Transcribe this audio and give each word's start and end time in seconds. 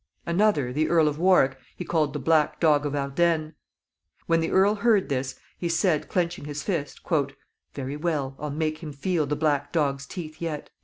Another, 0.25 0.73
the 0.73 0.89
Earl 0.89 1.07
of 1.07 1.19
Warwick, 1.19 1.59
he 1.75 1.85
called 1.85 2.11
the 2.13 2.17
Black 2.19 2.59
Dog 2.59 2.87
of 2.87 2.95
Ardenne. 2.95 3.53
When 4.25 4.39
the 4.39 4.49
earl 4.49 4.73
heard 4.73 5.03
of 5.03 5.09
this, 5.09 5.39
he 5.59 5.69
said, 5.69 6.07
clenching 6.09 6.45
his 6.45 6.63
fist, 6.63 7.01
"Very 7.75 7.97
well; 7.97 8.35
I'll 8.39 8.49
make 8.49 8.79
him 8.79 8.93
feel 8.93 9.27
the 9.27 9.35
Black 9.35 9.71
Dog's 9.71 10.07
teeth 10.07 10.41
yet." 10.41 10.71